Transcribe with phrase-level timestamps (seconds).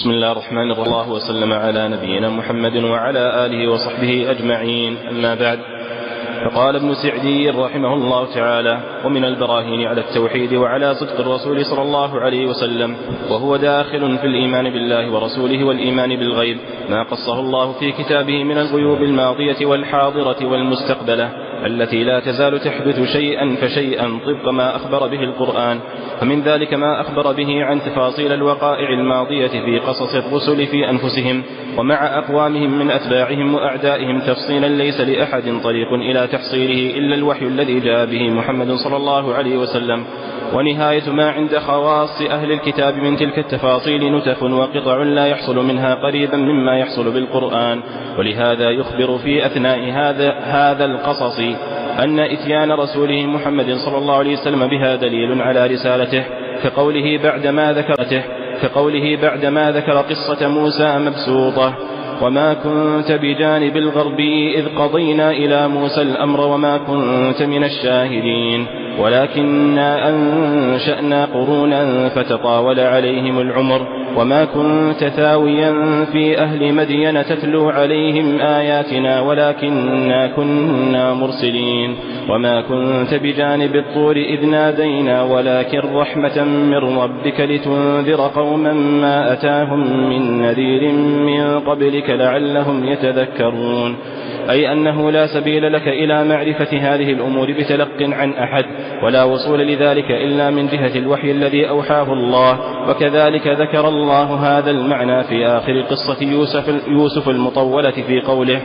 [0.00, 0.92] بسم الله الرحمن الرحيم.
[0.92, 4.96] الله وسلم على نبينا محمد وعلى آله وصحبه أجمعين.
[5.10, 5.58] أما بعد
[6.44, 12.20] فقال ابن سعدي رحمه الله تعالى ومن البراهين على التوحيد وعلى صدق الرسول صلى الله
[12.20, 12.96] عليه وسلم
[13.30, 16.58] وهو داخل في الإيمان بالله ورسوله والإيمان بالغيب
[16.88, 21.49] ما قصه الله في كتابه من الغيوب الماضية والحاضرة والمستقبلة.
[21.66, 25.80] التي لا تزال تحدث شيئا فشيئا طبق ما أخبر به القرآن
[26.20, 31.42] فمن ذلك ما أخبر به عن تفاصيل الوقائع الماضية في قصص الرسل في أنفسهم
[31.78, 38.06] ومع أقوامهم من أتباعهم وأعدائهم تفصيلا ليس لأحد طريق إلى تحصيله إلا الوحي الذي جاء
[38.06, 40.04] به محمد صلى الله عليه وسلم.
[40.54, 46.36] ونهاية ما عند خواص أهل الكتاب من تلك التفاصيل نتف وقطع لا يحصل منها قريبا
[46.36, 47.82] مما يحصل بالقرآن
[48.18, 51.40] ولهذا يخبر في أثناء هذا, هذا القصص
[52.04, 56.24] أن إتيان رسوله محمد صلى الله عليه وسلم بها دليل على رسالته
[56.62, 58.22] كقوله بعدما ذكرته
[58.62, 61.74] كقوله بعدما ذكر قصة موسى مبسوطة
[62.22, 68.66] وما كنت بجانب الغربي إذ قضينا إلى موسى الأمر وما كنت من الشاهدين.
[69.00, 79.20] ولكنا أنشأنا قرونا فتطاول عليهم العمر وما كنت ثاويا في أهل مدين تتلو عليهم آياتنا
[79.20, 81.96] ولكنا كنا مرسلين
[82.28, 90.42] وما كنت بجانب الطور إذ نادينا ولكن رحمة من ربك لتنذر قوما ما أتاهم من
[90.42, 90.92] نذير
[91.26, 93.96] من قبلك لعلهم يتذكرون
[94.50, 98.64] أي أنه لا سبيل لك إلى معرفة هذه الأمور بتلق عن أحد
[99.02, 102.58] ولا وصول لذلك إلا من جهة الوحي الذي أوحاه الله
[102.90, 108.62] وكذلك ذكر الله هذا المعنى في آخر قصة يوسف, يوسف المطولة في قوله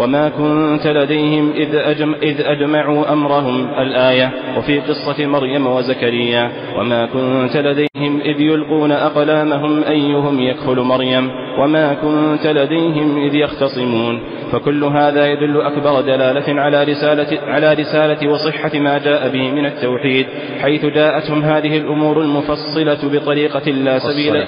[0.00, 7.56] وما كنت لديهم إذ, أجم إذ أجمعوا أمرهم الآية وفي قصة مريم وزكريا وما كنت
[7.56, 14.20] لديهم إذ يلقون أقلامهم أيهم يكفل مريم وما كنت لديهم إذ يختصمون
[14.52, 20.26] فكل هذا يدل أكبر دلالة على رسالة, على رسالة وصحة ما جاء به من التوحيد
[20.60, 24.44] حيث جاءتهم هذه الأمور المفصلة بطريقة لا سبيل.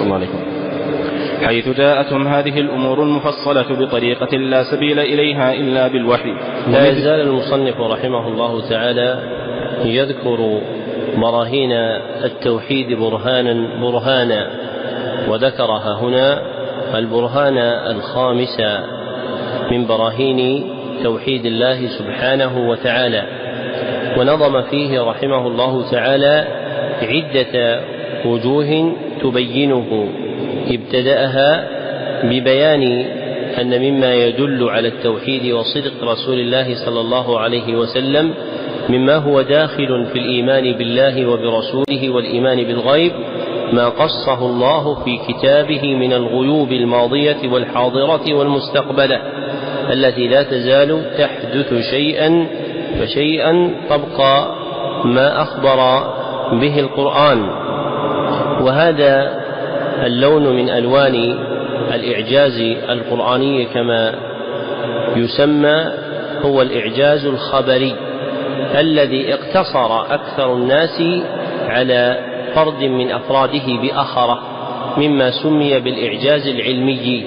[0.00, 0.38] الله عليكم.
[1.42, 6.34] حيث جاءتهم هذه الأمور المفصلة بطريقة لا سبيل إليها إلا بالوحي.
[6.68, 9.22] لا يزال المصنف رحمه الله تعالى
[9.84, 10.60] يذكر
[11.16, 11.72] براهين
[12.24, 14.50] التوحيد برهانا برهانا.
[15.28, 16.42] وذكرها هنا
[16.98, 17.58] البرهان
[17.96, 18.60] الخامس
[19.70, 20.70] من براهين
[21.02, 23.22] توحيد الله سبحانه وتعالى.
[24.18, 26.46] ونظم فيه رحمه الله تعالى
[27.02, 27.80] عدة
[28.24, 30.08] وجوه تبينه
[30.70, 31.68] ابتدأها
[32.24, 32.82] ببيان
[33.60, 38.34] أن مما يدل على التوحيد وصدق رسول الله صلى الله عليه وسلم
[38.88, 43.12] مما هو داخل في الإيمان بالله وبرسوله والإيمان بالغيب
[43.72, 49.18] ما قصه الله في كتابه من الغيوب الماضية والحاضرة والمستقبلة
[49.92, 52.46] التي لا تزال تحدث شيئا
[53.00, 54.20] فشيئا طبق
[55.04, 55.76] ما أخبر
[56.60, 57.48] به القرآن.
[58.60, 59.42] وهذا
[60.06, 61.14] اللون من ألوان
[61.94, 64.14] الإعجاز القرآني كما
[65.16, 65.92] يسمى
[66.44, 67.96] هو الإعجاز الخبري
[68.78, 71.02] الذي اقتصر أكثر الناس
[71.68, 74.42] على فرد من أفراده بأخرة
[74.96, 77.24] مما سمي بالإعجاز العلمي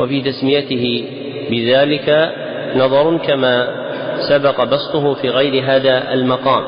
[0.00, 1.04] وفي تسميته
[1.50, 2.34] بذلك
[2.76, 3.68] نظر كما
[4.28, 6.64] سبق بسطه في غير هذا المقام.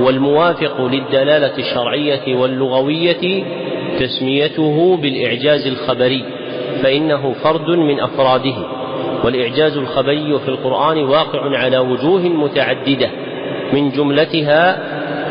[0.00, 3.44] والموافق للدلالة الشرعية واللغوية
[4.00, 6.24] تسميته بالإعجاز الخبري
[6.82, 8.56] فإنه فرد من أفراده.
[9.24, 13.10] والإعجاز الخبري في القرآن واقع على وجوه متعددة
[13.72, 14.78] من جملتها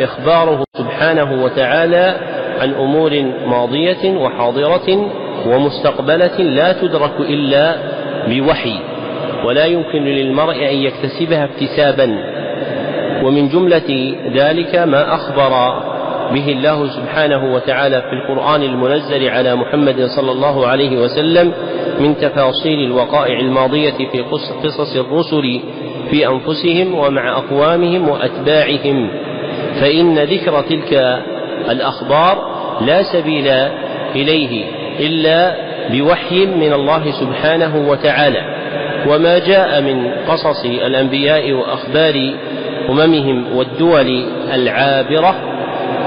[0.01, 2.15] إخباره سبحانه وتعالى
[2.61, 3.11] عن أمور
[3.47, 5.11] ماضية وحاضرة
[5.47, 7.75] ومستقبلة لا تدرك إلا
[8.27, 8.79] بوحي
[9.45, 12.35] ولا يمكن للمرء أن يكتسبها اكتسابا.
[13.23, 15.49] ومن جملة ذلك ما أخبر
[16.33, 21.53] به الله سبحانه وتعالى في القرآن المنزل على محمد صلى الله عليه وسلم
[21.99, 24.21] من تفاصيل الوقائع الماضية في
[24.63, 25.59] قصص الرسل
[26.11, 29.09] في أنفسهم ومع أقوامهم وأتباعهم.
[29.81, 31.19] فإن ذكر تلك
[31.69, 33.47] الأخبار لا سبيل
[34.15, 34.65] إليه
[34.99, 35.55] إلا
[35.91, 38.41] بوحي من الله سبحانه وتعالى
[39.09, 42.33] وما جاء من قصص الأنبياء وأخبار
[42.89, 45.35] أممهم والدول العابرة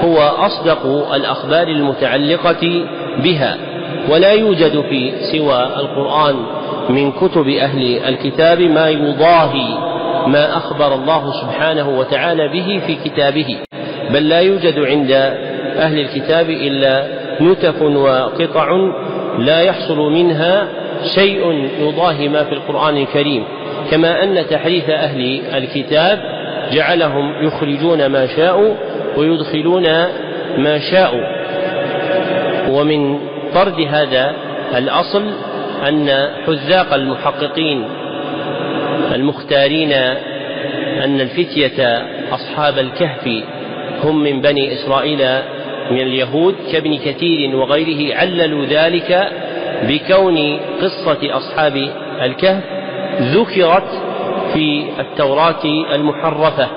[0.03, 2.85] هو أصدق الأخبار المتعلقة
[3.23, 3.57] بها
[4.09, 6.35] ولا يوجد في سوى القرآن
[6.89, 9.88] من كتب أهل الكتاب ما يضاهي
[10.27, 13.57] ما أخبر الله سبحانه وتعالى به في كتابه.
[14.13, 15.11] بل لا يوجد عند
[15.77, 17.07] أهل الكتاب إلا
[17.41, 18.69] نتف وقطع
[19.39, 20.67] لا يحصل منها
[21.15, 23.43] شيء يضاهي ما في القرآن الكريم.
[23.91, 26.19] كما أن تحريف أهل الكتاب
[26.71, 28.73] جعلهم يخرجون ما شاءوا
[29.17, 29.83] ويدخلون
[30.57, 31.23] ما شاءوا.
[32.69, 33.19] ومن
[33.53, 34.33] طرد هذا
[34.77, 35.23] الأصل
[35.87, 37.89] أن حذاق المحققين
[39.15, 39.91] المختارين
[41.03, 43.29] أن الفتية أصحاب الكهف
[44.03, 45.19] هم من بني إسرائيل
[45.91, 49.27] من اليهود كابن كثير وغيره عللوا ذلك
[49.83, 51.89] بكون قصة أصحاب
[52.21, 52.63] الكهف
[53.21, 54.01] ذكرت
[54.53, 55.63] في التوراة
[55.95, 56.67] المحرفة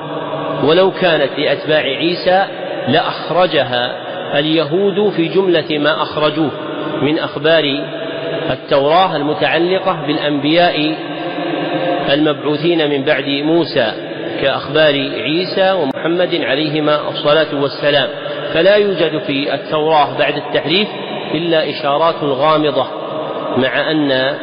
[0.64, 2.44] ولو كانت لأتباع عيسى
[2.88, 3.96] لأخرجها
[4.38, 6.50] اليهود في جملة ما أخرجوه
[7.02, 7.64] من أخبار
[8.50, 10.94] التوراة المتعلقة بالأنبياء
[12.10, 13.92] المبعوثين من بعد موسى
[14.42, 18.08] كأخبار عيسى ومحمد عليهما الصلاة والسلام.
[18.54, 20.88] فلا يوجد في التوراة بعد التحريف
[21.34, 22.86] إلا إشارات غامضة
[23.56, 24.34] مع أن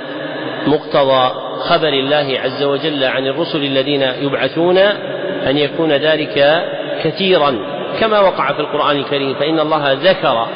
[0.68, 4.78] مقتضى خبر الله عز وجل عن الرسل الذين يبعثون
[5.48, 6.64] أن يكون ذلك
[7.04, 7.56] كثيرا.
[8.00, 10.48] كما وقع في القرآن الكريم فإن الله ذكر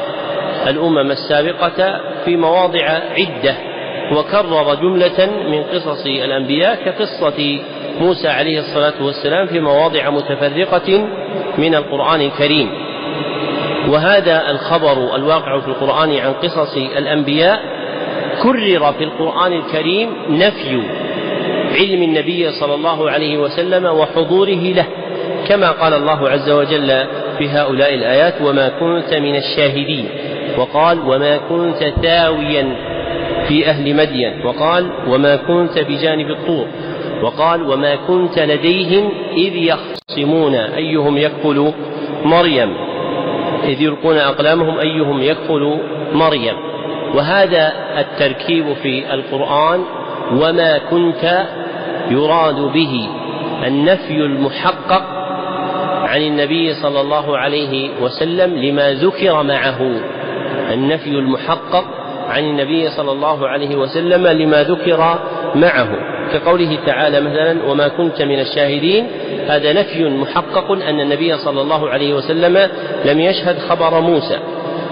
[0.67, 3.72] الأمم السابقة في مواضع عدة.
[4.11, 7.59] وكرر جملة من قصص الأنبياء كقصة
[8.01, 11.07] موسى عليه الصلاة والسلام في مواضع متفرقة
[11.57, 12.69] من القرآن الكريم.
[13.89, 17.59] وهذا الخبر الواقع في القرآن عن قصص الأنبياء
[18.43, 20.81] كرر في القرآن الكريم نفي
[21.79, 24.85] علم النبي صلى الله عليه وسلم وحضوره له
[25.47, 27.05] كما قال الله عز وجل
[27.37, 30.09] في هؤلاء الآيات وما كنت من الشاهدين
[30.57, 32.75] وقال وما كنت ثاويا
[33.47, 34.45] في أهل مدين.
[34.45, 36.67] وقال وما كنت بجانب الطور.
[37.23, 40.55] وقال وما كنت لديهم إذ يخصمون.
[40.55, 41.73] أيهم يكفل
[42.25, 42.73] مريم؟
[43.63, 45.77] إذ يلقون أقلامهم أيهم يكفل
[46.13, 46.55] مريم؟
[47.15, 49.83] وهذا التركيب في القرآن
[50.31, 51.45] وما كنت
[52.11, 53.09] يراد به
[53.67, 55.03] النفي المحقق
[56.03, 59.79] عن النبي صلى الله عليه وسلم لما ذكر معه
[60.73, 61.85] النفي المحقق
[62.33, 65.19] عن النبي صلى الله عليه وسلم لما ذكر
[65.55, 65.89] معه
[66.33, 69.07] كقوله تعالى مثلا وما كنت من الشاهدين
[69.47, 72.69] هذا نفي محقق أن النبي صلى الله عليه وسلم
[73.05, 74.39] لم يشهد خبر موسى.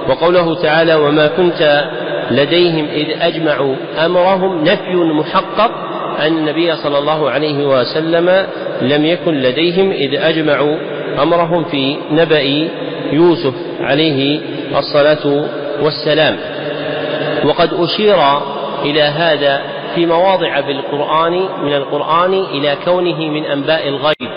[0.10, 1.84] وقوله تعالى وما كنت
[2.32, 5.72] لديهم إذ أجمعوا أمرهم نفي محقق
[6.20, 8.46] أن النبي صلى الله عليه وسلم
[8.82, 10.76] لم يكن لديهم إذ أجمعوا
[11.24, 12.70] أمرهم في نبأ
[13.12, 14.40] يوسف عليه
[14.78, 15.46] الصلاة
[15.82, 16.38] والسلام.
[17.46, 18.18] وقد أشير
[18.84, 19.62] إلى هذا
[19.96, 21.32] في مواضع بالقرآن
[21.64, 24.32] من القرآن إلى كونه من أنباء الغيب.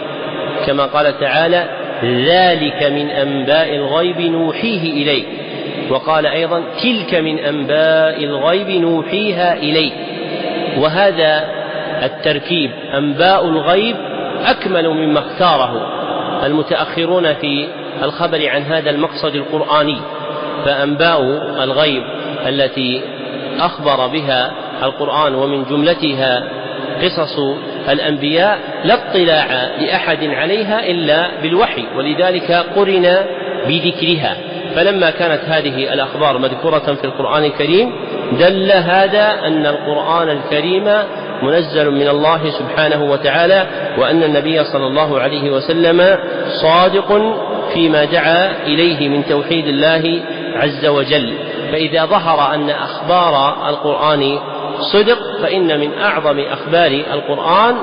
[0.66, 1.68] كما قال تعالى
[2.02, 5.26] ذلك من أنباء الغيب نوحيه إليك.
[5.90, 9.92] وقال أيضا تلك من أنباء الغيب نوحيها إليك.
[10.78, 11.44] وهذا
[12.02, 13.96] التركيب أنباء الغيب
[14.44, 15.90] أكمل مما اختاره.
[16.46, 17.68] المتأخرون في
[18.02, 19.96] الخبر عن هذا المقصد القرآني
[20.64, 21.22] فأنباء
[21.64, 22.02] الغيب
[22.46, 23.02] التي
[23.60, 24.52] أخبر بها
[24.82, 26.44] القرآن ومن جملتها
[27.02, 27.38] قصص
[27.88, 29.46] الأنبياء لا اطلاع
[29.80, 33.16] لأحد عليها إلا بالوحي ولذلك قرن
[33.68, 34.36] بذكرها.
[34.74, 37.92] فلما كانت هذه الأخبار مذكورة في القرآن الكريم
[38.38, 40.84] دل هذا أن القرآن الكريم
[41.42, 43.66] منزل من الله سبحانه وتعالى
[43.98, 46.18] وأن النبي صلى الله عليه وسلم
[46.62, 47.36] صادق
[47.74, 50.20] فيما دعا إليه من توحيد الله
[50.54, 51.32] عز وجل.
[51.74, 54.38] فإذا ظهر أن أخبار القرآن
[54.92, 57.74] صدق فإن من أعظم أخبار القرآن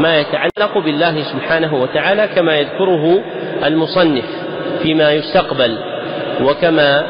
[0.00, 3.20] ما يتعلق بالله سبحانه وتعالى كما يذكره
[3.64, 4.24] المصنف
[4.82, 5.78] فيما يستقبل
[6.42, 7.04] وكما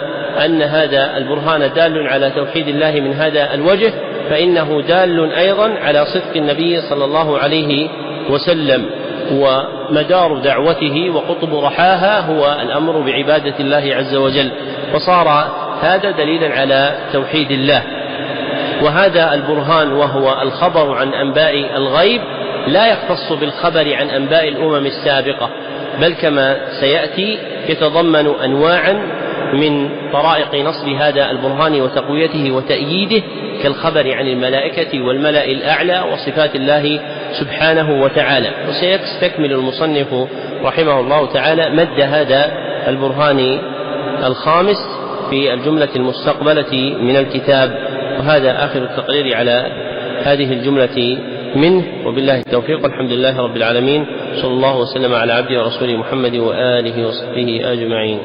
[0.45, 3.93] أن هذا البرهان دال على توحيد الله من هذا الوجه
[4.31, 7.89] فإنه دال أيضا على صدق النبي صلى الله عليه
[8.31, 8.87] وسلم
[9.33, 14.51] ومدار دعوته وقطب رحاها هو الأمر بعبادة الله عز وجل.
[14.95, 17.83] وصار هذا دليلا على توحيد الله.
[18.83, 22.21] وهذا البرهان وهو الخبر عن أنباء الغيب
[22.67, 25.51] لا يختص بالخبر عن أنباء الأمم السابقة
[26.01, 27.39] بل كما سيأتي
[27.69, 28.93] يتضمن أنواعا
[29.53, 33.23] من طرائق نصب هذا البرهان وتقويته وتأييده
[33.63, 37.01] كالخبر عن الملائكة والملأ الأعلى وصفات الله
[37.41, 38.51] سبحانه وتعالى.
[38.69, 40.29] وسيستكمل المصنف
[40.65, 42.53] رحمه الله تعالى مد هذا
[42.89, 43.59] البرهان
[44.25, 44.77] الخامس
[45.31, 47.71] في الجملة المستقبلة من الكتاب
[48.19, 49.67] وهذا آخر التقرير على
[50.23, 51.19] هذه الجملة
[51.57, 51.85] منه.
[52.07, 54.07] وبالله التوفيق الحمد لله رب العالمين.
[54.43, 58.19] صلى الله وسلم على عبده ورسوله محمد وآله وصحبه أجمعين.